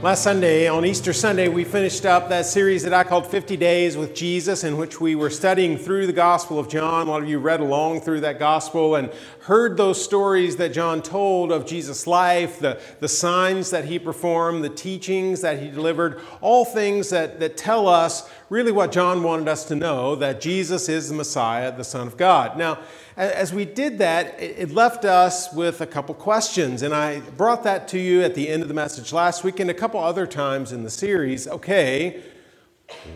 [0.00, 3.96] Last Sunday, on Easter Sunday, we finished up that series that I called 50 Days
[3.96, 7.08] with Jesus, in which we were studying through the Gospel of John.
[7.08, 11.02] A lot of you read along through that Gospel and heard those stories that John
[11.02, 16.20] told of Jesus' life, the, the signs that he performed, the teachings that he delivered,
[16.40, 20.88] all things that, that tell us really what John wanted us to know that Jesus
[20.88, 22.56] is the Messiah, the Son of God.
[22.56, 22.78] Now,
[23.18, 27.88] as we did that, it left us with a couple questions, and I brought that
[27.88, 30.70] to you at the end of the message last week and a couple other times
[30.70, 31.48] in the series.
[31.48, 32.22] Okay,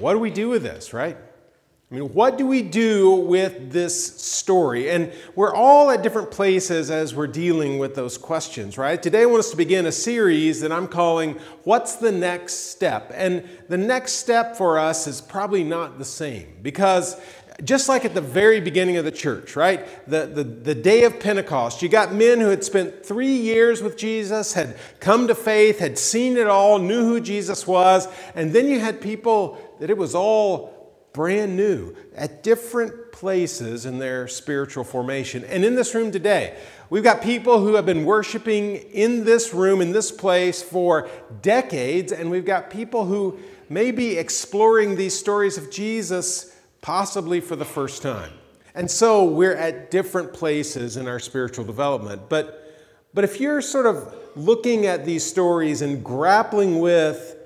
[0.00, 1.16] what do we do with this, right?
[1.16, 4.90] I mean, what do we do with this story?
[4.90, 9.00] And we're all at different places as we're dealing with those questions, right?
[9.00, 13.12] Today I want us to begin a series that I'm calling What's the Next Step?
[13.14, 17.20] And the next step for us is probably not the same because
[17.64, 19.86] just like at the very beginning of the church, right?
[20.08, 23.96] The, the, the day of Pentecost, you got men who had spent three years with
[23.96, 28.68] Jesus, had come to faith, had seen it all, knew who Jesus was, and then
[28.68, 30.72] you had people that it was all
[31.12, 35.44] brand new at different places in their spiritual formation.
[35.44, 36.56] And in this room today,
[36.88, 41.08] we've got people who have been worshiping in this room, in this place for
[41.42, 46.51] decades, and we've got people who may be exploring these stories of Jesus
[46.82, 48.32] possibly for the first time.
[48.74, 52.28] And so we're at different places in our spiritual development.
[52.28, 52.76] But,
[53.14, 57.36] but if you're sort of looking at these stories and grappling with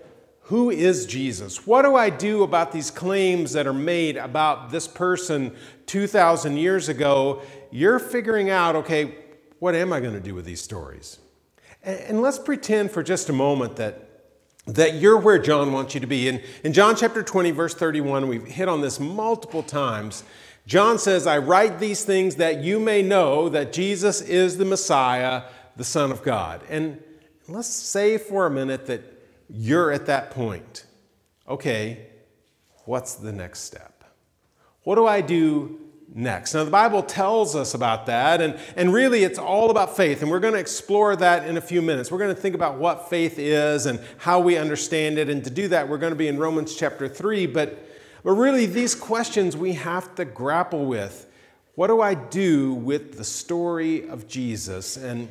[0.46, 1.66] who is Jesus?
[1.66, 6.88] What do I do about these claims that are made about this person 2,000 years
[6.88, 7.42] ago?
[7.72, 9.16] You're figuring out, okay,
[9.58, 11.18] what am I going to do with these stories?
[11.82, 14.05] And, and let's pretend for just a moment that
[14.66, 16.28] that you're where John wants you to be.
[16.28, 20.24] In, in John chapter 20, verse 31, we've hit on this multiple times.
[20.66, 25.44] John says, I write these things that you may know that Jesus is the Messiah,
[25.76, 26.62] the Son of God.
[26.68, 27.00] And
[27.46, 29.02] let's say for a minute that
[29.48, 30.84] you're at that point.
[31.48, 32.08] Okay,
[32.84, 34.02] what's the next step?
[34.82, 35.78] What do I do
[36.14, 36.54] next.
[36.54, 40.30] Now, the Bible tells us about that, and, and really it's all about faith, and
[40.30, 42.10] we're going to explore that in a few minutes.
[42.10, 45.50] We're going to think about what faith is and how we understand it, and to
[45.50, 47.46] do that, we're going to be in Romans chapter 3.
[47.46, 47.86] But,
[48.22, 51.26] but really, these questions we have to grapple with.
[51.74, 54.96] What do I do with the story of Jesus?
[54.96, 55.28] And,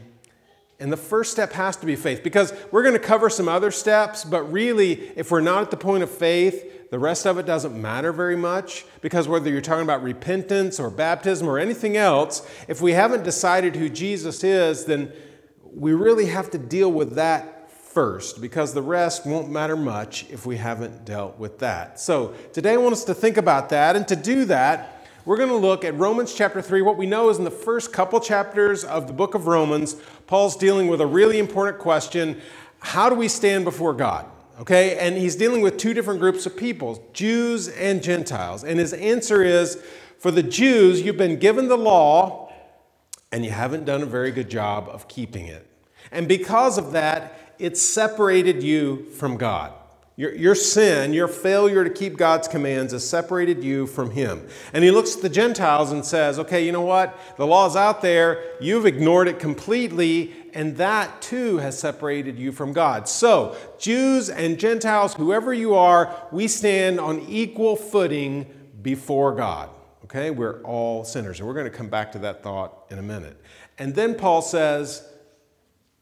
[0.79, 3.71] and the first step has to be faith, because we're going to cover some other
[3.71, 7.45] steps, but really, if we're not at the point of faith, the rest of it
[7.45, 12.47] doesn't matter very much because whether you're talking about repentance or baptism or anything else,
[12.67, 15.11] if we haven't decided who Jesus is, then
[15.63, 20.45] we really have to deal with that first because the rest won't matter much if
[20.45, 21.99] we haven't dealt with that.
[21.99, 23.95] So today I want us to think about that.
[23.95, 24.94] And to do that,
[25.25, 26.83] we're going to look at Romans chapter 3.
[26.83, 29.95] What we know is in the first couple chapters of the book of Romans,
[30.27, 32.39] Paul's dealing with a really important question
[32.79, 34.27] How do we stand before God?
[34.61, 38.63] Okay, and he's dealing with two different groups of people, Jews and Gentiles.
[38.63, 39.83] And his answer is
[40.19, 42.53] for the Jews, you've been given the law
[43.31, 45.67] and you haven't done a very good job of keeping it.
[46.11, 49.73] And because of that, it's separated you from God.
[50.17, 54.47] Your, your sin, your failure to keep God's commands has separated you from Him.
[54.71, 57.19] And He looks at the Gentiles and says, okay, you know what?
[57.35, 58.41] The law's out there.
[58.61, 63.09] You've ignored it completely, and that too has separated you from God.
[63.09, 68.45] So, Jews and Gentiles, whoever you are, we stand on equal footing
[68.81, 69.69] before God.
[70.05, 70.31] Okay?
[70.31, 71.39] We're all sinners.
[71.39, 73.35] And we're going to come back to that thought in a minute.
[73.77, 75.05] And then Paul says,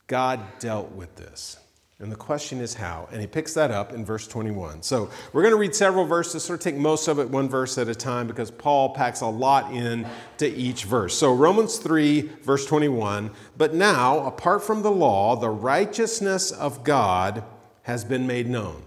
[0.05, 1.57] God dealt with this.
[2.03, 3.07] And the question is how.
[3.11, 4.83] And he picks that up in verse 21.
[4.83, 7.77] So we're going to read several verses, sort of take most of it one verse
[7.77, 10.05] at a time because Paul packs a lot in
[10.37, 11.17] to each verse.
[11.17, 13.31] So Romans 3, verse 21.
[13.57, 17.43] But now, apart from the law, the righteousness of God
[17.83, 18.83] has been made known,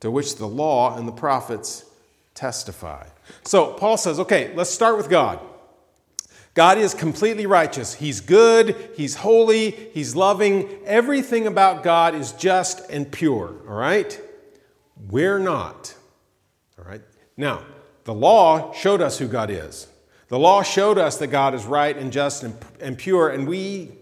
[0.00, 1.84] to which the law and the prophets
[2.34, 3.06] testify.
[3.42, 5.40] So Paul says, okay, let's start with God.
[6.58, 7.94] God is completely righteous.
[7.94, 10.68] He's good, He's holy, He's loving.
[10.84, 14.20] Everything about God is just and pure, all right?
[15.08, 15.94] We're not,
[16.76, 17.00] all right?
[17.36, 17.62] Now,
[18.02, 19.86] the law showed us who God is.
[20.26, 23.92] The law showed us that God is right and just and, and pure, and we,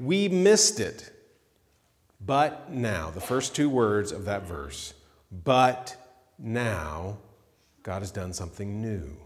[0.00, 1.12] we missed it.
[2.20, 4.94] But now, the first two words of that verse,
[5.30, 5.94] but
[6.40, 7.18] now,
[7.84, 9.16] God has done something new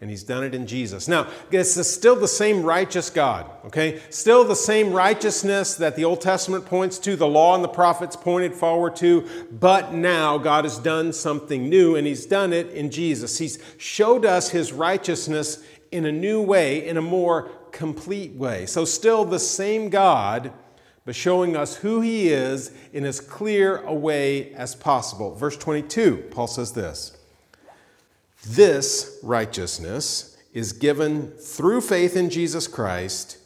[0.00, 1.08] and he's done it in Jesus.
[1.08, 4.00] Now, it's still the same righteous God, okay?
[4.08, 8.16] Still the same righteousness that the Old Testament points to, the law and the prophets
[8.16, 12.90] pointed forward to, but now God has done something new, and he's done it in
[12.90, 13.36] Jesus.
[13.36, 15.62] He's showed us his righteousness
[15.92, 18.64] in a new way, in a more complete way.
[18.64, 20.50] So, still the same God,
[21.04, 25.34] but showing us who he is in as clear a way as possible.
[25.34, 27.18] Verse 22, Paul says this
[28.46, 33.38] This righteousness is given through faith in Jesus Christ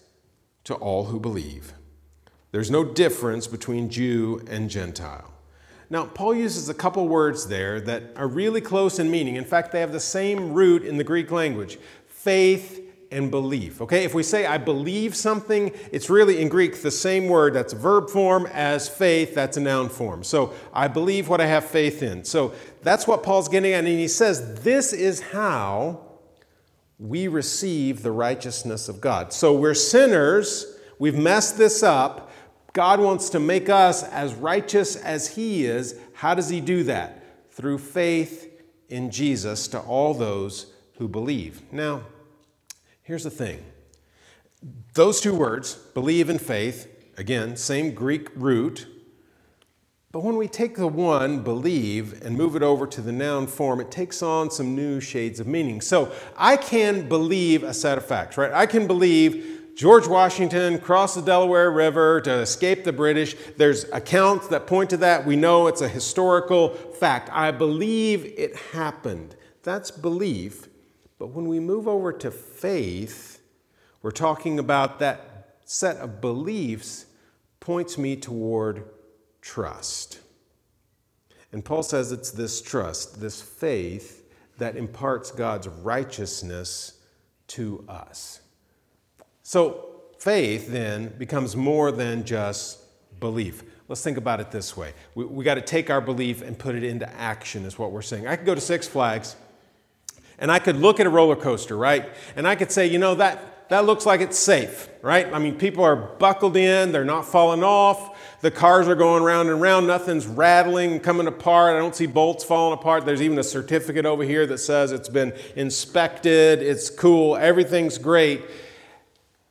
[0.65, 1.75] to all who believe.
[2.53, 5.33] There's no difference between Jew and Gentile.
[5.91, 9.37] Now, Paul uses a couple words there that are really close in meaning.
[9.37, 12.84] In fact, they have the same root in the Greek language faith
[13.15, 13.81] and belief.
[13.81, 17.73] Okay, if we say I believe something, it's really in Greek the same word that's
[17.73, 20.25] verb form as faith, that's a noun form.
[20.25, 22.25] So I believe what I have faith in.
[22.25, 22.53] So
[22.83, 23.79] that's what Paul's getting at.
[23.79, 26.01] And he says, This is how
[26.99, 29.33] we receive the righteousness of God.
[29.33, 32.33] So we're sinners, we've messed this up.
[32.73, 35.95] God wants to make us as righteous as He is.
[36.15, 37.53] How does He do that?
[37.53, 38.51] Through faith
[38.89, 40.67] in Jesus to all those
[40.99, 41.63] who believe.
[41.73, 42.03] Now,
[43.05, 43.63] Here's the thing
[44.95, 48.89] those two words, believe and faith, again, same Greek root.
[50.11, 53.81] But when we take the one, believe, and move it over to the noun form,
[53.81, 55.81] it takes on some new shades of meaning.
[55.81, 58.53] So I can believe a set of facts, right?
[58.53, 63.35] I can believe George Washington crossed the Delaware River to escape the British.
[63.57, 65.27] There's accounts that point to that.
[65.27, 67.29] We know it's a historical fact.
[67.33, 69.35] I believe it happened.
[69.65, 70.69] That's belief.
[71.19, 73.41] But when we move over to faith,
[74.03, 77.07] we're talking about that set of beliefs
[77.61, 78.85] points me toward
[79.41, 80.21] trust.
[81.53, 84.29] And Paul says it's this trust, this faith,
[84.59, 87.01] that imparts God's righteousness
[87.49, 88.41] to us.
[89.43, 92.81] So faith then becomes more than just
[93.21, 93.63] belief.
[93.89, 94.95] Let's think about it this way.
[95.15, 98.03] We, we got to take our belief and put it into action, is what we're
[98.03, 98.27] saying.
[98.27, 99.37] I could go to Six Flags
[100.45, 102.07] and I could look at a roller coaster, right?
[102.37, 105.33] And I could say, you know, that, that looks like it's safe, right?
[105.33, 109.49] I mean, people are buckled in, they're not falling off, the cars are going round
[109.49, 111.75] and round, nothing's rattling, coming apart.
[111.75, 113.07] I don't see bolts falling apart.
[113.07, 118.43] There's even a certificate over here that says it's been inspected, it's cool, everything's great.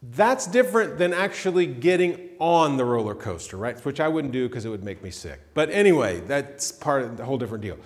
[0.03, 3.83] That's different than actually getting on the roller coaster, right?
[3.83, 5.39] Which I wouldn't do because it would make me sick.
[5.55, 7.79] But anyway, that's part of the whole different deal.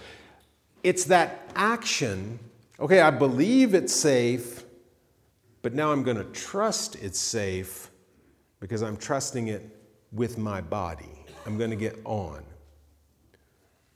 [0.84, 2.40] It's that action
[2.80, 4.64] Okay, I believe it's safe,
[5.64, 7.90] but now I'm going to trust it's safe
[8.60, 9.76] because I'm trusting it
[10.12, 11.26] with my body.
[11.46, 12.44] I'm going to get on.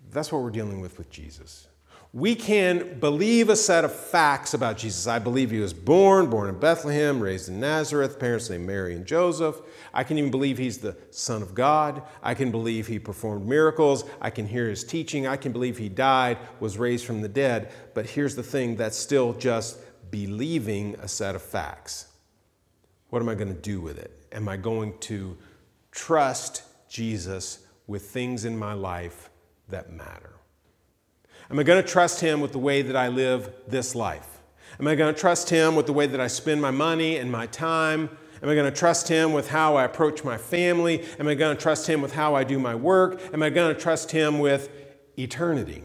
[0.09, 1.67] That's what we're dealing with with Jesus.
[2.13, 5.07] We can believe a set of facts about Jesus.
[5.07, 9.05] I believe he was born, born in Bethlehem, raised in Nazareth, parents named Mary and
[9.05, 9.61] Joseph.
[9.93, 12.03] I can even believe he's the Son of God.
[12.21, 14.03] I can believe he performed miracles.
[14.19, 15.25] I can hear his teaching.
[15.25, 17.71] I can believe he died, was raised from the dead.
[17.93, 19.79] But here's the thing that's still just
[20.11, 22.07] believing a set of facts.
[23.09, 24.11] What am I going to do with it?
[24.33, 25.37] Am I going to
[25.91, 29.29] trust Jesus with things in my life
[29.69, 30.30] that matter?
[31.51, 34.41] Am I going to trust him with the way that I live this life?
[34.79, 37.31] Am I going to trust him with the way that I spend my money and
[37.31, 38.09] my time?
[38.41, 41.05] Am I going to trust Him with how I approach my family?
[41.19, 43.21] Am I going to trust Him with how I do my work?
[43.33, 44.69] Am I going to trust Him with
[45.17, 45.83] eternity?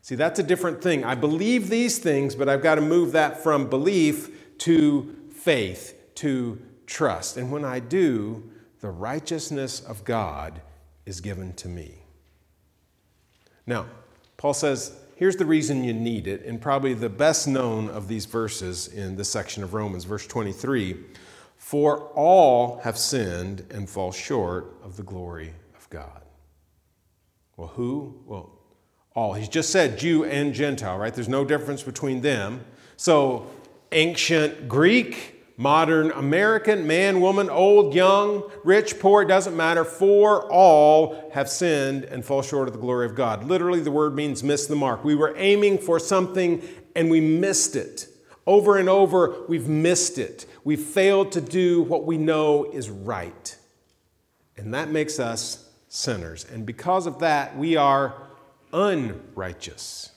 [0.00, 1.04] See, that's a different thing.
[1.04, 6.60] I believe these things, but I've got to move that from belief to faith, to
[6.86, 7.36] trust.
[7.36, 8.50] And when I do,
[8.80, 10.62] the righteousness of God
[11.04, 11.98] is given to me.
[13.66, 13.86] Now,
[14.42, 18.26] Paul says, here's the reason you need it, and probably the best known of these
[18.26, 20.96] verses in this section of Romans, verse 23.
[21.58, 26.22] For all have sinned and fall short of the glory of God.
[27.56, 28.20] Well, who?
[28.26, 28.50] Well,
[29.14, 29.34] all.
[29.34, 31.14] He's just said Jew and Gentile, right?
[31.14, 32.64] There's no difference between them.
[32.96, 33.46] So,
[33.92, 39.84] ancient Greek, modern American, man, woman, old, young, rich, poor, it doesn't matter.
[39.84, 43.44] For all have sinned and fall short of the glory of God.
[43.44, 45.04] Literally, the word means miss the mark.
[45.04, 46.62] We were aiming for something
[46.96, 48.08] and we missed it.
[48.46, 50.46] Over and over, we've missed it.
[50.64, 53.56] We've failed to do what we know is right.
[54.56, 56.46] And that makes us sinners.
[56.52, 58.14] And because of that, we are
[58.72, 60.10] unrighteous.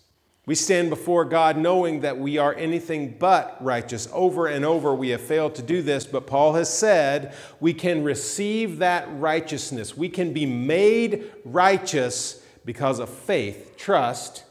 [0.45, 4.07] We stand before God knowing that we are anything but righteous.
[4.13, 8.03] Over and over, we have failed to do this, but Paul has said we can
[8.03, 9.97] receive that righteousness.
[9.97, 14.43] We can be made righteous because of faith, trust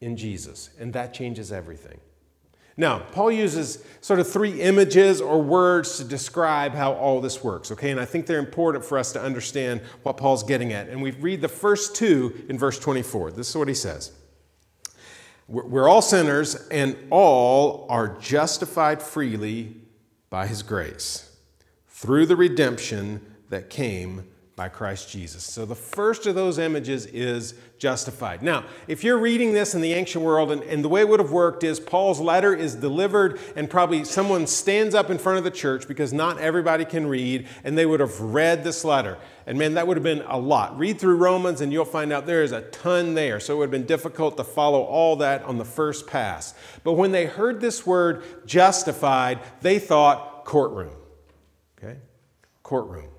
[0.00, 0.70] in Jesus.
[0.78, 2.00] And that changes everything.
[2.76, 7.70] Now, Paul uses sort of three images or words to describe how all this works,
[7.72, 7.90] okay?
[7.90, 10.88] And I think they're important for us to understand what Paul's getting at.
[10.88, 13.32] And we read the first two in verse 24.
[13.32, 14.12] This is what he says
[15.50, 19.74] We're all sinners, and all are justified freely
[20.30, 21.36] by his grace
[21.88, 24.28] through the redemption that came
[24.60, 25.42] by Christ Jesus.
[25.42, 28.42] So the first of those images is justified.
[28.42, 31.18] Now, if you're reading this in the ancient world, and, and, the way it would
[31.18, 35.44] have worked is Paul's letter is delivered, and probably someone stands up in front of
[35.44, 39.16] the church because not everybody can read, and they would have read this letter.
[39.46, 40.78] And man, that would have been a lot.
[40.78, 43.40] Read through Romans, and you'll find out there is a ton there.
[43.40, 46.52] So it would have been difficult to follow all that on the first pass.
[46.84, 50.96] But when they heard this word justified, they thought courtroom.
[51.78, 51.96] Okay?
[52.62, 53.09] Courtroom.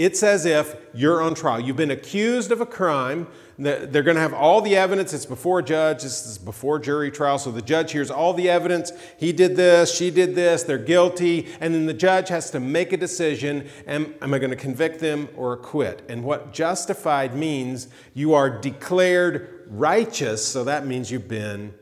[0.00, 1.60] It's as if you're on trial.
[1.60, 3.26] You've been accused of a crime.
[3.58, 5.12] They're going to have all the evidence.
[5.12, 6.04] It's before a judge.
[6.04, 7.36] This is before jury trial.
[7.36, 8.92] So the judge hears all the evidence.
[9.18, 9.94] He did this.
[9.94, 10.62] She did this.
[10.62, 11.48] They're guilty.
[11.60, 13.68] And then the judge has to make a decision.
[13.86, 16.02] Am, am I going to convict them or acquit?
[16.08, 20.42] And what justified means, you are declared righteous.
[20.48, 21.74] So that means you've been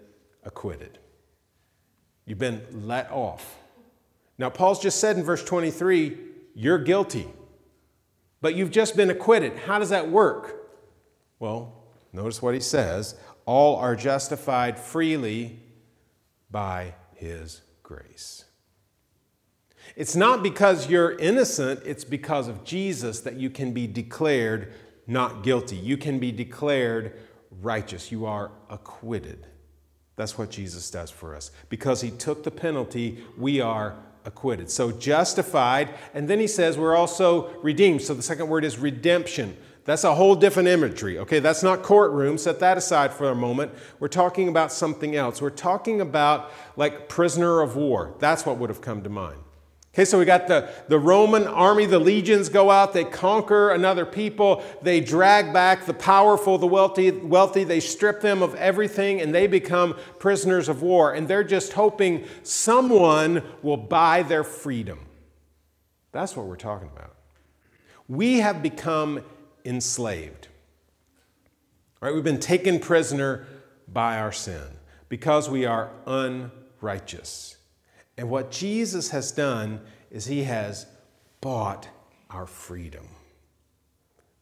[0.43, 0.99] acquitted.
[2.27, 3.59] You've been let off.
[4.39, 6.19] Now, Paul's just said in verse 23,
[6.57, 7.29] you're guilty
[8.40, 9.57] but you've just been acquitted.
[9.59, 10.71] How does that work?
[11.38, 13.14] Well, notice what he says
[13.45, 15.59] all are justified freely
[16.50, 18.45] by his grace.
[19.97, 24.73] It's not because you're innocent, it's because of Jesus that you can be declared
[25.09, 25.76] not guilty.
[25.76, 27.18] You can be declared
[27.62, 28.12] righteous.
[28.12, 29.47] You are acquitted.
[30.16, 31.50] That's what Jesus does for us.
[31.71, 34.71] Because he took the penalty, we are acquitted.
[34.71, 38.03] So justified, and then he says we're also redeemed.
[38.03, 39.57] So the second word is redemption.
[39.85, 41.19] That's a whole different imagery.
[41.19, 42.37] Okay, that's not courtroom.
[42.37, 43.73] Set that aside for a moment.
[43.99, 45.41] We're talking about something else.
[45.41, 48.15] We're talking about like prisoner of war.
[48.19, 49.39] That's what would have come to mind.
[49.99, 54.07] Okay, so we got the, the Roman army, the legions go out, they conquer another
[54.07, 59.35] people, they drag back the powerful, the wealthy, wealthy, they strip them of everything, and
[59.35, 61.14] they become prisoners of war.
[61.14, 65.00] And they're just hoping someone will buy their freedom.
[66.12, 67.17] That's what we're talking about.
[68.07, 69.25] We have become
[69.64, 70.47] enslaved.
[72.00, 72.14] Right?
[72.14, 73.49] We've been taken prisoner
[73.88, 74.62] by our sin
[75.09, 77.58] because we are unrighteous.
[78.19, 80.87] And what Jesus has done is he has
[81.41, 81.89] bought
[82.29, 83.07] our freedom.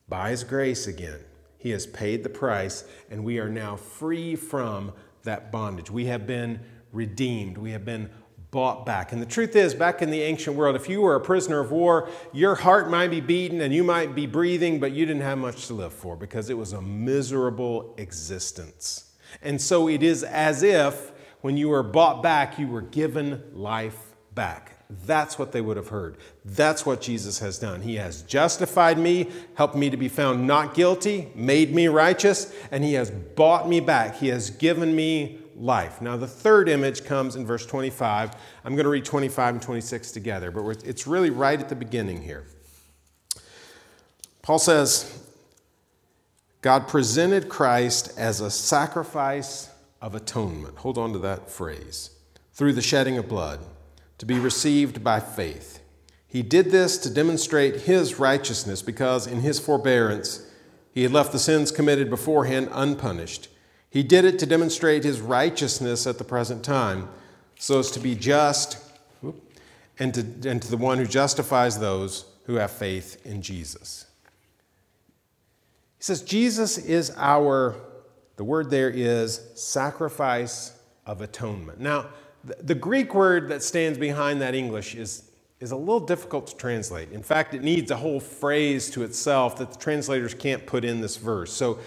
[0.08, 1.20] By his grace again,
[1.58, 4.92] he has paid the price, and we are now free from
[5.24, 5.90] that bondage.
[5.90, 8.08] We have been redeemed, we have been
[8.50, 9.12] bought back.
[9.12, 11.70] And the truth is, back in the ancient world, if you were a prisoner of
[11.70, 15.36] war, your heart might be beaten and you might be breathing, but you didn't have
[15.36, 19.12] much to live for because it was a miserable existence.
[19.42, 21.12] And so it is as if
[21.46, 24.72] when you were bought back, you were given life back.
[25.04, 26.16] That's what they would have heard.
[26.44, 27.82] That's what Jesus has done.
[27.82, 32.82] He has justified me, helped me to be found not guilty, made me righteous, and
[32.82, 34.16] He has bought me back.
[34.16, 36.02] He has given me life.
[36.02, 38.32] Now, the third image comes in verse 25.
[38.64, 42.22] I'm going to read 25 and 26 together, but it's really right at the beginning
[42.22, 42.44] here.
[44.42, 45.16] Paul says,
[46.60, 50.78] God presented Christ as a sacrifice of atonement.
[50.78, 52.10] Hold on to that phrase.
[52.52, 53.60] Through the shedding of blood,
[54.18, 55.80] to be received by faith.
[56.26, 60.46] He did this to demonstrate his righteousness because in his forbearance
[60.92, 63.48] he had left the sins committed beforehand unpunished.
[63.90, 67.08] He did it to demonstrate his righteousness at the present time,
[67.58, 68.78] so as to be just
[69.98, 74.06] and to, and to the one who justifies those who have faith in Jesus.
[75.98, 77.74] He says, Jesus is our
[78.36, 80.72] the word there is sacrifice
[81.06, 81.80] of atonement.
[81.80, 82.06] Now,
[82.44, 87.10] the Greek word that stands behind that English is, is a little difficult to translate.
[87.12, 91.00] In fact, it needs a whole phrase to itself that the translators can't put in
[91.00, 91.52] this verse.
[91.52, 91.78] So,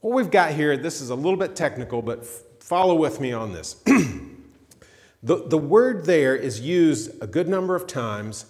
[0.00, 2.24] what we've got here, this is a little bit technical, but
[2.62, 3.74] follow with me on this.
[5.24, 8.46] the, the word there is used a good number of times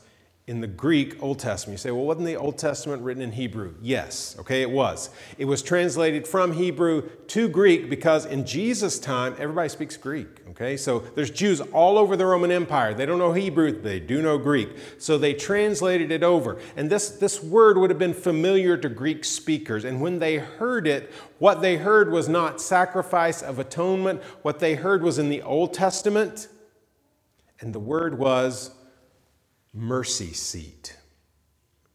[0.48, 1.74] in the Greek Old Testament.
[1.74, 3.74] You say, well, wasn't the Old Testament written in Hebrew?
[3.82, 5.10] Yes, okay, it was.
[5.36, 10.78] It was translated from Hebrew to Greek because in Jesus' time, everybody speaks Greek, okay?
[10.78, 12.94] So there's Jews all over the Roman Empire.
[12.94, 14.70] They don't know Hebrew, they do know Greek.
[14.96, 16.58] So they translated it over.
[16.76, 19.84] And this, this word would have been familiar to Greek speakers.
[19.84, 24.76] And when they heard it, what they heard was not sacrifice of atonement, what they
[24.76, 26.48] heard was in the Old Testament.
[27.60, 28.70] And the word was
[29.72, 30.96] mercy seat.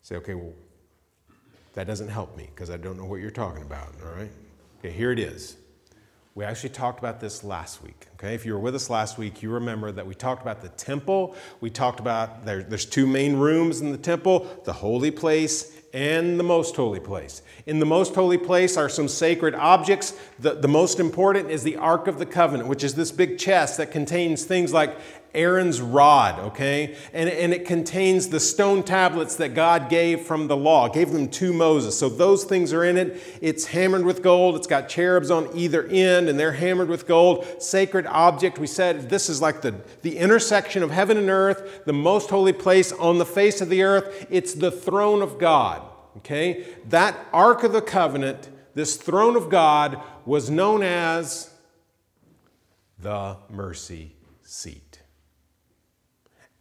[0.01, 0.53] Say, okay, well,
[1.73, 4.31] that doesn't help me because I don't know what you're talking about, all right?
[4.79, 5.57] Okay, here it is.
[6.35, 8.07] We actually talked about this last week.
[8.15, 10.69] Okay, if you were with us last week, you remember that we talked about the
[10.69, 11.35] temple.
[11.61, 16.39] We talked about there, there's two main rooms in the temple the holy place and
[16.39, 17.43] the most holy place.
[17.67, 20.19] In the most holy place are some sacred objects.
[20.39, 23.77] The, the most important is the Ark of the Covenant, which is this big chest
[23.77, 24.97] that contains things like
[25.33, 26.95] Aaron's rod, okay?
[27.11, 31.27] And, and it contains the stone tablets that God gave from the law, gave them
[31.29, 31.97] to Moses.
[31.97, 33.19] So those things are in it.
[33.41, 34.55] It's hammered with gold.
[34.55, 37.45] It's got cherubs on either end, and they're hammered with gold.
[37.61, 38.59] Sacred object.
[38.59, 42.53] We said this is like the, the intersection of heaven and earth, the most holy
[42.53, 44.27] place on the face of the earth.
[44.29, 45.81] It's the throne of God,
[46.17, 46.65] okay?
[46.89, 51.49] That Ark of the Covenant, this throne of God, was known as
[52.99, 54.92] the mercy seat.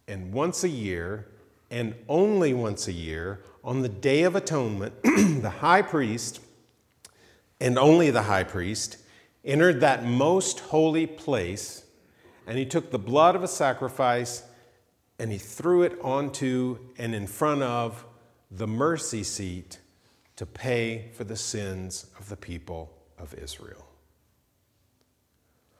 [0.07, 1.27] And once a year,
[1.71, 6.39] and only once a year, on the Day of Atonement, the high priest,
[7.59, 8.97] and only the high priest,
[9.45, 11.85] entered that most holy place,
[12.45, 14.43] and he took the blood of a sacrifice
[15.19, 18.05] and he threw it onto and in front of
[18.51, 19.79] the mercy seat
[20.35, 23.85] to pay for the sins of the people of Israel.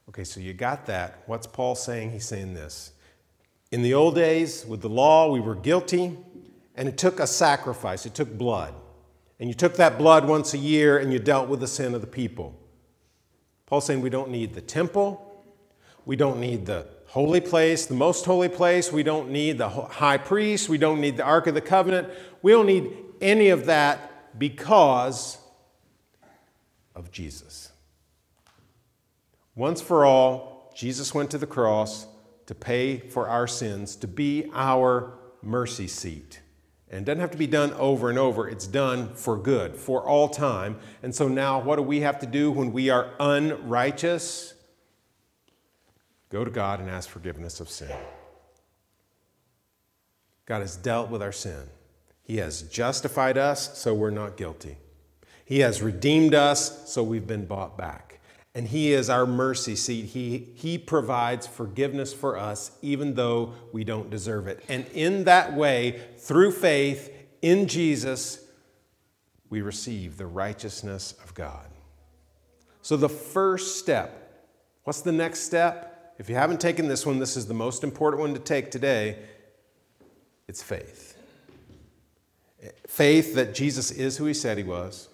[0.10, 1.24] Okay, so you got that.
[1.26, 2.12] What's Paul saying?
[2.12, 2.94] He's saying this.
[3.74, 6.16] In the old days, with the law, we were guilty,
[6.76, 8.72] and it took a sacrifice, it took blood.
[9.40, 12.02] And you took that blood once a year and you dealt with the sin of
[12.02, 12.56] the people.
[13.66, 15.44] Paul's saying we don't need the temple,
[16.06, 20.20] we don't need the holy place, the most holy place, we don't need the high
[20.20, 22.10] priest, we don't need the Ark of the Covenant,
[22.44, 25.40] we don't need any of that because
[26.94, 27.72] of Jesus.
[29.56, 32.06] Once for all, Jesus went to the cross
[32.46, 36.40] to pay for our sins, to be our mercy seat.
[36.90, 40.04] And it doesn't have to be done over and over, it's done for good, for
[40.04, 40.78] all time.
[41.02, 44.54] And so now, what do we have to do when we are unrighteous?
[46.30, 47.96] Go to God and ask forgiveness of sin.
[50.46, 51.64] God has dealt with our sin.
[52.22, 54.78] He has justified us, so we're not guilty.
[55.46, 58.13] He has redeemed us, so we've been bought back.
[58.56, 60.06] And He is our mercy seat.
[60.06, 64.64] He, he provides forgiveness for us, even though we don't deserve it.
[64.70, 68.46] And in that way, through faith in Jesus,
[69.50, 71.68] we receive the righteousness of God.
[72.82, 74.46] So, the first step,
[74.84, 76.16] what's the next step?
[76.20, 79.18] If you haven't taken this one, this is the most important one to take today.
[80.48, 81.18] It's faith.
[82.88, 85.10] Faith that Jesus is who He said He was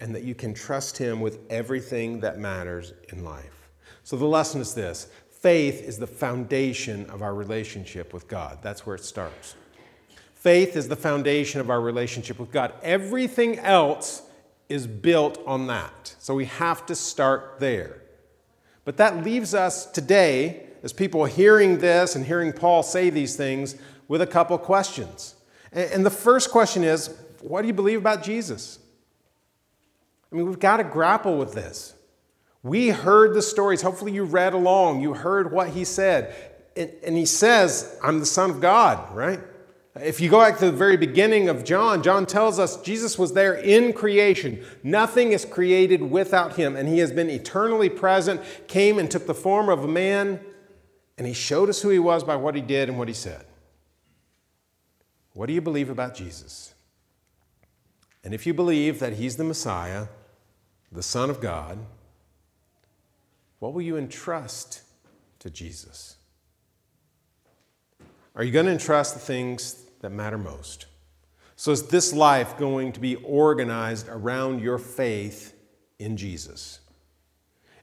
[0.00, 3.68] and that you can trust Him with everything that matters in life.
[4.04, 8.58] So the lesson is this faith is the foundation of our relationship with God.
[8.62, 9.54] That's where it starts.
[10.34, 12.72] Faith is the foundation of our relationship with God.
[12.82, 14.22] Everything else
[14.68, 16.14] is built on that.
[16.18, 18.02] So we have to start there.
[18.84, 23.76] But that leaves us today, as people hearing this and hearing Paul say these things,
[24.06, 25.34] with a couple questions.
[25.72, 28.78] And the first question is what do you believe about Jesus?
[30.30, 31.94] I mean, we've got to grapple with this.
[32.62, 33.82] We heard the stories.
[33.82, 35.00] Hopefully, you read along.
[35.00, 36.34] You heard what he said.
[36.76, 39.40] And, and, he says, I'm the Son of God, right?
[39.96, 43.32] If you go back to the very beginning of John, John tells us Jesus was
[43.32, 44.64] there in creation.
[44.84, 46.76] Nothing is created without him.
[46.76, 50.40] And he has been eternally present, came and took the form of a man,
[51.16, 53.44] and he showed us who he was by what he did and what he said.
[55.32, 56.74] What do you believe about Jesus?
[58.22, 60.06] And if you believe that he's the Messiah,
[60.90, 61.78] the Son of God,
[63.58, 64.82] what will you entrust
[65.40, 66.16] to Jesus?
[68.34, 70.86] Are you going to entrust the things that matter most?
[71.56, 75.54] So, is this life going to be organized around your faith
[75.98, 76.78] in Jesus?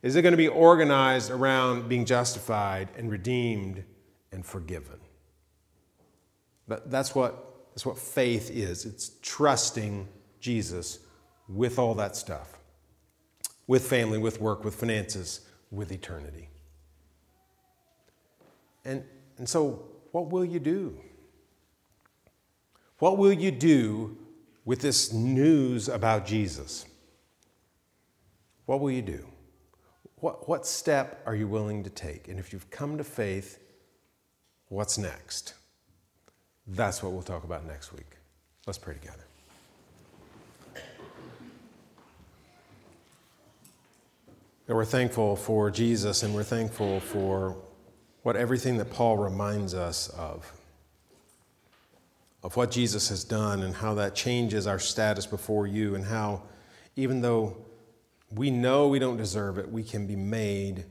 [0.02, 3.84] Is it going to be organized around being justified and redeemed
[4.32, 5.00] and forgiven?
[6.68, 10.08] But that's what, that's what faith is it's trusting
[10.40, 11.00] Jesus
[11.50, 12.56] with all that stuff
[13.68, 16.50] with family, with work, with finances, with eternity.
[18.84, 19.04] And,
[19.38, 20.98] and so, what will you do?
[23.00, 24.18] What will you do
[24.64, 26.86] with this news about Jesus?
[28.66, 29.26] What will you do?
[30.18, 32.28] What, what step are you willing to take?
[32.28, 33.60] And if you've come to faith,
[34.70, 35.54] what's next?
[36.68, 38.18] That's what we'll talk about next week.
[38.66, 39.25] Let's pray together.
[44.66, 47.56] That we're thankful for Jesus and we're thankful for
[48.24, 50.52] what everything that Paul reminds us of,
[52.42, 56.42] of what Jesus has done and how that changes our status before you, and how
[56.96, 57.56] even though
[58.32, 60.86] we know we don't deserve it, we can be made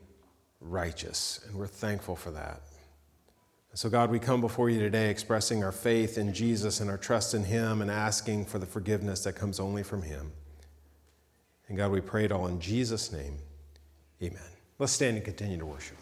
[0.61, 1.41] righteous.
[1.47, 2.61] And we're thankful for that.
[3.77, 7.35] So, God, we come before you today expressing our faith in Jesus and our trust
[7.35, 10.31] in Him and asking for the forgiveness that comes only from Him.
[11.67, 13.39] And God, we pray it all in Jesus' name.
[14.25, 14.41] Amen.
[14.79, 15.99] Let's stand and continue to worship.